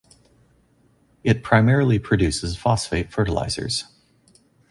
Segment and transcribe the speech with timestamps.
[1.23, 3.83] It primarily produces phosphate fertilizers.